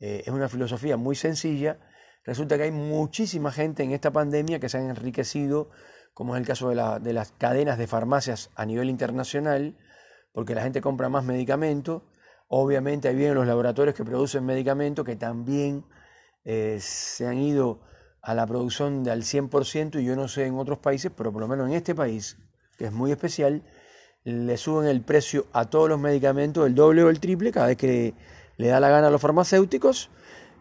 eh, 0.00 0.22
es 0.26 0.32
una 0.32 0.48
filosofía 0.48 0.96
muy 0.96 1.14
sencilla. 1.14 1.78
Resulta 2.24 2.56
que 2.56 2.64
hay 2.64 2.72
muchísima 2.72 3.52
gente 3.52 3.82
en 3.82 3.92
esta 3.92 4.10
pandemia 4.10 4.58
que 4.58 4.68
se 4.68 4.78
han 4.78 4.90
enriquecido 4.90 5.70
como 6.18 6.34
es 6.34 6.40
el 6.40 6.48
caso 6.48 6.68
de, 6.70 7.12
las 7.12 7.30
cadenas 7.30 7.78
de 7.78 7.86
farmacias 7.86 8.50
a 8.56 8.66
nivel 8.66 8.90
internacional, 8.90 9.78
porque 10.32 10.56
la 10.56 10.62
gente 10.62 10.80
compra 10.80 11.08
más 11.08 11.22
medicamentos. 11.22 12.02
Obviamente 12.48 13.06
ahí 13.06 13.14
vienen 13.14 13.36
los 13.36 13.46
laboratorios 13.46 13.94
que 13.94 14.02
producen 14.02 14.44
medicamentos 14.44 15.04
que 15.04 15.14
también 15.14 15.84
eh, 16.44 16.78
se 16.80 17.26
han 17.26 17.38
ido 17.38 17.80
a 18.22 18.34
la 18.34 18.46
producción 18.46 19.04
del 19.04 19.22
100% 19.22 20.00
y 20.00 20.04
yo 20.04 20.16
no 20.16 20.28
sé 20.28 20.46
en 20.46 20.58
otros 20.58 20.78
países, 20.78 21.10
pero 21.14 21.32
por 21.32 21.40
lo 21.40 21.48
menos 21.48 21.68
en 21.68 21.74
este 21.74 21.94
país, 21.94 22.36
que 22.76 22.86
es 22.86 22.92
muy 22.92 23.10
especial, 23.10 23.62
le 24.24 24.56
suben 24.56 24.88
el 24.88 25.00
precio 25.00 25.46
a 25.52 25.66
todos 25.66 25.88
los 25.88 25.98
medicamentos 25.98 26.66
el 26.66 26.74
doble 26.74 27.02
o 27.02 27.10
el 27.10 27.20
triple 27.20 27.52
cada 27.52 27.68
vez 27.68 27.76
que 27.76 28.14
le 28.56 28.68
da 28.68 28.80
la 28.80 28.90
gana 28.90 29.06
a 29.06 29.10
los 29.10 29.20
farmacéuticos 29.20 30.10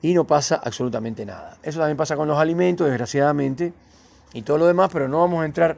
y 0.02 0.14
no 0.14 0.26
pasa 0.26 0.62
absolutamente 0.64 1.26
nada. 1.26 1.58
Eso 1.64 1.80
también 1.80 1.98
pasa 1.98 2.16
con 2.16 2.28
los 2.28 2.38
alimentos, 2.38 2.88
desgraciadamente 2.88 3.74
y 4.34 4.44
todo 4.44 4.58
lo 4.58 4.68
demás, 4.68 4.90
pero 4.94 5.08
no 5.08 5.20
vamos 5.20 5.42
a 5.42 5.46
entrar 5.46 5.78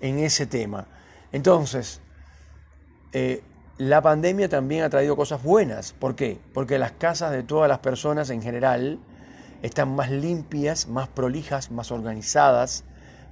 en 0.00 0.18
ese 0.18 0.46
tema. 0.46 0.86
Entonces, 1.32 2.00
eh, 3.12 3.42
la 3.78 4.02
pandemia 4.02 4.48
también 4.48 4.84
ha 4.84 4.90
traído 4.90 5.16
cosas 5.16 5.42
buenas. 5.42 5.92
¿Por 5.92 6.14
qué? 6.14 6.38
Porque 6.52 6.78
las 6.78 6.92
casas 6.92 7.32
de 7.32 7.42
todas 7.42 7.68
las 7.68 7.78
personas 7.80 8.30
en 8.30 8.42
general 8.42 9.00
están 9.64 9.96
más 9.96 10.10
limpias, 10.10 10.88
más 10.88 11.08
prolijas, 11.08 11.70
más 11.70 11.90
organizadas, 11.90 12.84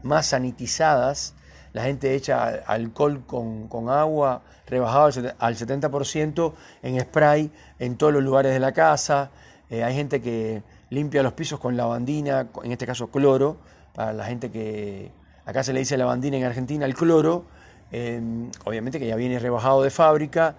más 0.02 0.28
sanitizadas. 0.28 1.34
La 1.74 1.82
gente 1.82 2.14
echa 2.14 2.48
alcohol 2.66 3.22
con, 3.26 3.68
agua 3.90 4.40
rebajado 4.66 5.10
al 5.38 5.56
70% 5.56 6.54
en 6.82 7.00
spray 7.00 7.50
en 7.78 7.96
todos 7.98 8.14
los 8.14 8.22
lugares 8.22 8.54
de 8.54 8.60
la 8.60 8.72
casa. 8.72 9.30
Eh, 9.68 9.84
hay 9.84 9.94
gente 9.94 10.22
que 10.22 10.62
limpia 10.88 11.22
los 11.22 11.34
pisos 11.34 11.60
con 11.60 11.76
lavandina, 11.76 12.48
en 12.64 12.72
este 12.72 12.86
caso 12.86 13.10
cloro, 13.10 13.58
para 13.94 14.14
la 14.14 14.24
gente 14.24 14.50
que 14.50 15.12
acá 15.44 15.62
se 15.62 15.74
le 15.74 15.80
dice 15.80 15.98
lavandina 15.98 16.38
en 16.38 16.44
Argentina, 16.44 16.86
el 16.86 16.94
cloro, 16.94 17.44
em, 17.90 18.50
obviamente 18.64 18.98
que 18.98 19.06
ya 19.06 19.16
viene 19.16 19.38
rebajado 19.38 19.82
de 19.82 19.90
fábrica, 19.90 20.54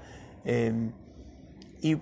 em, 0.45 0.91
y 1.81 1.97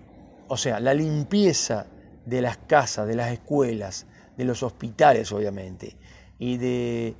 o 0.50 0.58
sea, 0.58 0.82
la 0.82 0.94
limpieza 0.94 1.86
de 2.26 2.42
las 2.42 2.58
casas, 2.58 3.08
de 3.08 3.16
las 3.16 3.32
escuelas, 3.32 4.06
de 4.38 4.46
los 4.46 4.64
hospitales, 4.64 5.32
obviamente, 5.32 5.98
y 6.40 6.58
de, 6.58 7.16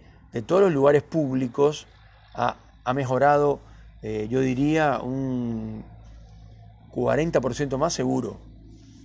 todos 0.46 0.62
los 0.62 0.72
lugares 0.72 1.04
públicos 1.04 1.88
ha, 2.34 2.56
mejorado, 2.94 3.60
eh, 4.02 4.28
yo 4.30 4.42
diría, 4.42 5.00
un 5.00 5.84
40% 6.92 7.78
más 7.78 7.94
seguro. 7.94 8.40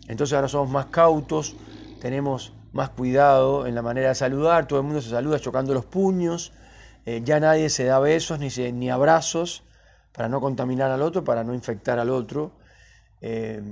Entonces 0.08 0.34
ahora 0.34 0.48
somos 0.48 0.70
más 0.70 0.86
cautos, 0.86 1.56
tenemos 2.00 2.52
más 2.72 2.90
cuidado 2.90 3.66
en 3.66 3.74
la 3.74 3.82
manera 3.82 4.10
de 4.10 4.14
saludar, 4.14 4.68
todo 4.68 4.78
el 4.80 4.84
mundo 4.84 5.00
se 5.00 5.10
saluda 5.10 5.40
chocando 5.40 5.74
los 5.74 5.84
puños, 5.84 6.52
eh, 7.06 7.22
ya 7.24 7.40
nadie 7.40 7.70
se 7.70 7.84
da 7.84 7.98
besos 7.98 8.38
ni, 8.38 8.48
ni 8.72 8.90
abrazos 8.90 9.62
para 10.12 10.28
no 10.28 10.40
contaminar 10.40 10.90
al 10.90 11.02
otro, 11.02 11.24
para 11.24 11.44
no 11.44 11.54
infectar 11.54 11.98
al 11.98 12.10
otro. 12.10 12.52
Eh, 13.20 13.62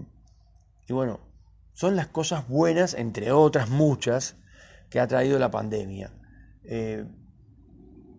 y 0.86 0.92
bueno, 0.92 1.20
son 1.74 1.96
las 1.96 2.06
cosas 2.06 2.48
buenas, 2.48 2.94
entre 2.94 3.32
otras 3.32 3.68
muchas, 3.68 4.36
que 4.88 5.00
ha 5.00 5.06
traído 5.06 5.38
la 5.38 5.50
pandemia. 5.50 6.12
Eh, 6.64 7.04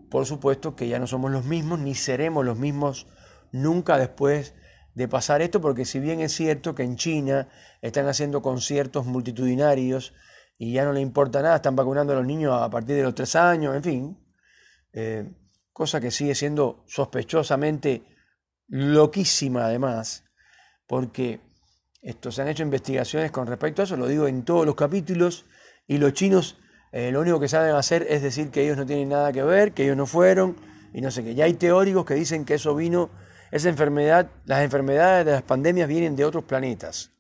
por 0.10 0.26
supuesto 0.26 0.76
que 0.76 0.88
ya 0.88 1.00
no 1.00 1.08
somos 1.08 1.32
los 1.32 1.46
mismos, 1.46 1.80
ni 1.80 1.96
seremos 1.96 2.46
los 2.46 2.60
mismos 2.60 3.08
nunca 3.52 3.98
después 3.98 4.54
de 4.94 5.08
pasar 5.08 5.42
esto, 5.42 5.60
porque 5.62 5.86
si 5.86 6.00
bien 6.00 6.22
es 6.22 6.34
cierto 6.34 6.76
que 6.76 6.84
en 6.84 6.96
China 6.96 7.50
están 7.82 8.08
haciendo 8.08 8.42
conciertos 8.42 9.06
multitudinarios, 9.06 10.14
y 10.58 10.74
ya 10.74 10.86
no 10.86 10.94
le 10.94 11.02
importa 11.02 11.42
nada, 11.42 11.58
están 11.58 11.76
vacunando 11.76 12.14
a 12.14 12.18
los 12.18 12.26
niños 12.26 12.54
a 12.62 12.70
partir 12.70 12.96
de 12.96 13.04
los 13.04 13.16
tres 13.16 13.36
años, 13.36 13.76
en 13.76 13.84
fin, 13.84 14.18
eh, 14.94 15.34
cosa 15.74 16.00
que 16.00 16.12
sigue 16.12 16.36
siendo 16.36 16.84
sospechosamente 16.88 18.04
loquísima 18.68 19.66
además, 19.66 20.24
porque 20.88 21.42
esto, 22.06 22.32
se 22.32 22.44
han 22.44 22.48
hecho 22.48 22.62
investigaciones 22.62 23.32
con 23.32 23.48
respecto 23.48 23.82
a 23.82 23.86
eso, 23.86 23.98
lo 23.98 24.08
digo 24.08 24.28
en 24.28 24.46
todos 24.46 24.66
los 24.66 24.76
capítulos, 24.76 25.46
y 25.88 25.98
los 25.98 26.14
chinos 26.14 26.58
eh, 26.92 27.12
lo 27.12 27.20
único 27.20 27.40
que 27.40 27.48
saben 27.48 27.76
hacer 27.76 28.06
es 28.08 28.22
decir 28.22 28.52
que 28.52 28.64
ellos 28.64 28.78
no 28.78 28.86
tienen 28.86 29.10
nada 29.10 29.34
que 29.34 29.44
ver, 29.44 29.74
que 29.74 29.84
ellos 29.84 29.98
no 29.98 30.06
fueron, 30.06 30.56
y 30.94 31.02
no 31.02 31.10
sé 31.10 31.24
qué. 31.24 31.34
Ya 31.34 31.46
hay 31.46 31.56
teóricos 31.56 32.06
que 32.06 32.14
dicen 32.14 32.46
que 32.46 32.54
eso 32.54 32.76
vino, 32.76 33.10
esa 33.52 33.70
enfermedad, 33.70 34.30
las 34.46 34.64
enfermedades 34.64 35.26
de 35.26 35.32
las 35.32 35.42
pandemias 35.42 35.88
vienen 35.90 36.16
de 36.16 36.26
otros 36.26 36.44
planetas. 36.44 37.12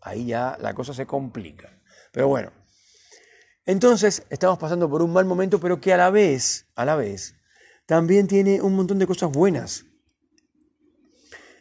Ahí 0.00 0.26
ya 0.26 0.56
la 0.60 0.72
cosa 0.72 0.94
se 0.94 1.04
complica. 1.04 1.78
Pero 2.12 2.28
bueno, 2.28 2.52
entonces, 3.66 4.24
estamos 4.30 4.58
pasando 4.58 4.88
por 4.88 5.02
un 5.02 5.12
mal 5.12 5.24
momento, 5.24 5.60
pero 5.60 5.80
que 5.80 5.92
a 5.92 5.96
la 5.96 6.10
vez, 6.10 6.68
a 6.76 6.84
la 6.84 6.94
vez, 6.94 7.34
también 7.86 8.28
tiene 8.28 8.62
un 8.62 8.76
montón 8.76 8.98
de 8.98 9.06
cosas 9.06 9.30
buenas. 9.30 9.84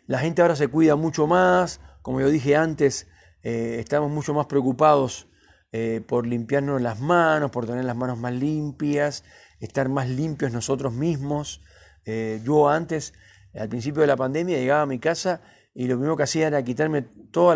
La 0.06 0.20
gente 0.20 0.42
ahora 0.42 0.56
se 0.56 0.68
cuida 0.68 0.96
mucho 0.96 1.28
más, 1.28 1.82
como 2.02 2.22
yo 2.22 2.30
dije 2.30 2.56
antes, 2.56 3.08
eh, 3.44 3.78
estamos 3.80 4.12
mucho 4.12 4.34
más 4.34 4.46
preocupados 4.46 5.28
eh, 5.72 6.02
por 6.06 6.28
limpiarnos 6.28 6.82
las 6.82 7.00
manos, 7.00 7.52
por 7.52 7.66
tener 7.66 7.86
las 7.86 7.96
manos 7.96 8.18
más 8.18 8.34
limpias, 8.34 9.24
estar 9.60 9.90
más 9.90 10.10
limpios 10.10 10.52
nosotros 10.52 10.94
mismos. 10.94 11.62
Eh, 12.06 12.42
yo 12.44 12.70
antes, 12.70 13.14
al 13.54 13.70
principio 13.70 14.02
de 14.02 14.08
la 14.08 14.18
pandemia, 14.18 14.58
llegaba 14.58 14.82
a 14.84 14.88
mi 14.88 15.00
casa 15.00 15.42
y 15.74 15.88
lo 15.88 15.96
primero 15.96 16.18
que 16.18 16.24
hacía 16.24 16.48
era 16.48 16.64
quitarme 16.64 17.04
todos 17.32 17.56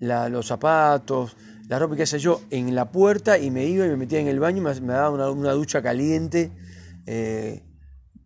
los 0.00 0.46
zapatos, 0.46 1.36
la 1.68 1.78
ropa, 1.78 1.96
qué 1.96 2.06
sé 2.06 2.18
yo, 2.18 2.40
en 2.50 2.74
la 2.74 2.90
puerta 2.90 3.38
y 3.38 3.50
me 3.50 3.64
iba 3.64 3.86
y 3.86 3.88
me 3.88 3.96
metía 3.96 4.18
en 4.18 4.26
el 4.26 4.40
baño 4.40 4.58
y 4.58 4.80
me, 4.80 4.92
daba 4.92 5.10
una, 5.10 5.52
ducha 5.52 5.82
caliente 5.82 6.50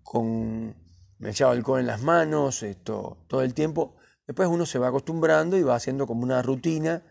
con 0.03 0.75
me 1.19 1.31
echaba 1.31 1.53
alcohol 1.53 1.81
en 1.81 1.87
las 1.87 2.03
manos, 2.03 2.63
esto, 2.63 3.19
todo 3.29 3.43
el 3.43 3.55
tiempo. 3.55 3.97
Después 4.27 4.49
uno 4.49 4.67
se 4.67 4.79
va 4.79 4.89
acostumbrando 4.89 5.57
y 5.57 5.63
va 5.63 5.75
haciendo 5.75 6.07
como 6.07 6.23
una 6.23 6.43
rutina 6.43 7.03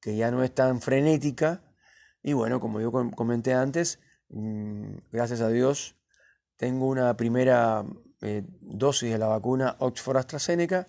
que 0.00 0.16
ya 0.16 0.30
no 0.30 0.42
es 0.42 0.54
tan 0.54 0.80
frenética. 0.80 1.62
Y 2.22 2.32
bueno, 2.32 2.60
como 2.60 2.80
yo 2.80 2.92
comenté 2.92 3.54
antes, 3.54 4.00
mm, 4.28 4.96
gracias 5.12 5.40
a 5.40 5.48
Dios, 5.48 5.96
tengo 6.56 6.86
una 6.86 7.16
primera 7.16 7.84
eh, 8.22 8.42
dosis 8.60 9.10
de 9.10 9.18
la 9.18 9.28
vacuna 9.28 9.76
Oxford 9.78 10.18
AstraZeneca 10.18 10.86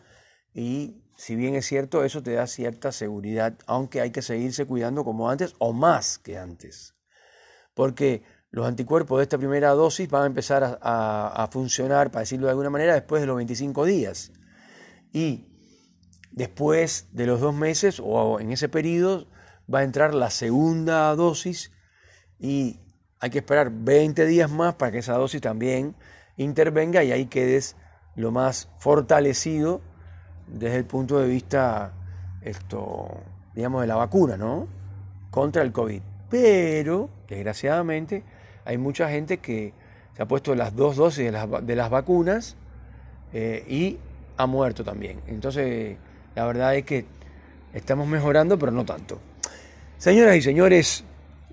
y 0.54 1.02
si 1.16 1.36
bien 1.36 1.56
es 1.56 1.68
cierto, 1.68 2.04
eso 2.04 2.24
te 2.24 2.34
da 2.34 2.48
cierta 2.48 2.92
seguridad, 2.92 3.54
aunque 3.68 4.02
hay 4.02 4.12
que 4.12 4.22
seguirse 4.22 4.66
cuidando 4.66 5.04
como 5.04 5.30
antes 5.30 5.54
o 5.60 5.72
más 5.72 6.18
que 6.18 6.38
antes. 6.38 6.96
Porque 7.76 8.24
los 8.50 8.68
anticuerpos 8.68 9.20
de 9.20 9.24
esta 9.24 9.38
primera 9.38 9.70
dosis 9.70 10.10
van 10.10 10.24
a 10.24 10.26
empezar 10.26 10.80
a, 10.82 11.48
funcionar, 11.52 12.12
para 12.12 12.22
decirlo 12.22 12.48
de 12.48 12.52
alguna 12.52 12.70
manera, 12.70 12.96
después 12.96 13.22
de 13.22 13.28
los 13.28 13.36
25 13.36 13.86
días. 13.86 14.32
Y 15.14 15.46
después 16.32 17.08
de 17.12 17.26
los 17.26 17.40
dos 17.40 17.54
meses 17.54 18.02
o 18.04 18.40
en 18.40 18.52
ese 18.52 18.70
periodo 18.70 19.28
va 19.74 19.80
a 19.80 19.84
entrar 19.84 20.14
la 20.14 20.30
segunda 20.30 21.14
dosis 21.16 21.72
y 22.40 22.80
hay 23.20 23.30
que 23.30 23.40
esperar 23.40 23.72
20 23.72 24.26
días 24.26 24.50
más 24.50 24.76
para 24.76 24.92
que 24.92 25.00
esa 25.00 25.14
dosis 25.14 25.42
también 25.42 25.96
intervenga 26.38 27.04
y 27.04 27.12
ahí 27.12 27.28
quedes 27.28 27.76
lo 28.16 28.32
más 28.32 28.70
fortalecido 28.80 29.82
desde 30.48 30.78
el 30.78 30.86
punto 30.86 31.20
de 31.20 31.28
vista, 31.28 31.94
esto, 32.42 33.22
digamos, 33.54 33.82
de 33.82 33.88
la 33.88 33.96
vacuna, 33.96 34.38
¿no? 34.38 34.68
Contra 35.30 35.62
el 35.62 35.72
COVID. 35.72 36.02
Pero, 36.30 37.10
desgraciadamente, 37.28 38.24
hay 38.66 38.78
mucha 38.78 39.10
gente 39.10 39.38
que 39.38 39.74
se 40.16 40.24
ha 40.24 40.28
puesto 40.28 40.56
las 40.56 40.76
dos 40.76 40.96
dosis 40.98 41.26
de 41.26 41.32
las, 41.32 41.48
de 41.66 41.76
las 41.76 41.90
vacunas 41.90 42.58
eh, 43.34 43.64
y 43.68 43.98
ha 44.38 44.46
muerto 44.46 44.84
también. 44.84 45.22
Entonces, 45.28 45.98
la 46.36 46.46
verdad 46.46 46.76
es 46.76 46.86
que 46.86 47.06
estamos 47.74 48.08
mejorando, 48.08 48.58
pero 48.58 48.72
no 48.72 48.86
tanto. 48.86 49.20
Señoras 49.98 50.36
y 50.36 50.42
señores, 50.42 51.04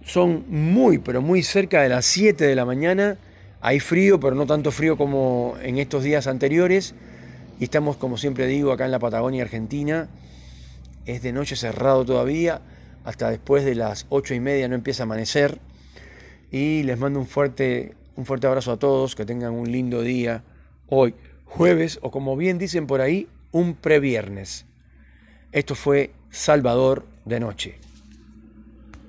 son 0.05 0.45
muy, 0.49 0.99
pero 0.99 1.21
muy 1.21 1.43
cerca 1.43 1.83
de 1.83 1.89
las 1.89 2.07
7 2.07 2.47
de 2.47 2.55
la 2.55 2.65
mañana. 2.65 3.19
Hay 3.61 3.81
frío, 3.81 4.21
pero 4.21 4.35
no 4.35 4.47
tanto 4.47 4.71
frío 4.71 4.97
como 4.97 5.57
en 5.63 5.79
estos 5.79 6.05
días 6.05 6.27
anteriores. 6.27 6.95
Y 7.61 7.65
estamos, 7.65 7.97
como 7.97 8.17
siempre 8.17 8.47
digo, 8.47 8.73
acá 8.73 8.85
en 8.85 8.93
la 8.93 8.99
Patagonia 8.99 9.43
Argentina. 9.43 10.09
Es 11.05 11.23
de 11.23 11.33
noche 11.33 11.57
cerrado 11.57 12.05
todavía. 12.05 12.63
Hasta 13.05 13.31
después 13.31 13.65
de 13.65 13.75
las 13.75 14.07
ocho 14.09 14.35
y 14.35 14.41
media 14.41 14.69
no 14.69 14.75
empieza 14.75 15.03
a 15.03 15.05
amanecer. 15.05 15.59
Y 16.51 16.85
les 16.85 16.99
mando 16.99 17.19
un 17.19 17.27
fuerte, 17.27 17.95
un 18.17 18.25
fuerte 18.25 18.47
abrazo 18.47 18.73
a 18.73 18.79
todos. 18.79 19.17
Que 19.17 19.27
tengan 19.27 19.53
un 19.53 19.71
lindo 19.71 20.03
día 20.03 20.45
hoy, 20.89 21.15
jueves, 21.45 21.99
o 22.01 22.11
como 22.11 22.37
bien 22.37 22.59
dicen 22.59 22.87
por 22.87 23.01
ahí, 23.01 23.29
un 23.53 23.75
previernes. 23.75 24.67
Esto 25.53 25.75
fue 25.75 26.13
Salvador 26.31 27.07
de 27.25 27.41
Noche. 27.41 27.79